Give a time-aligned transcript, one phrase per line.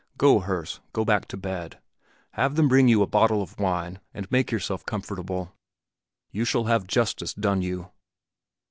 [0.17, 1.79] Go, Herse, go back to bed.
[2.31, 5.53] Have them bring you a bottle of wine and make yourself comfortable;
[6.31, 7.91] you shall have justice done you!"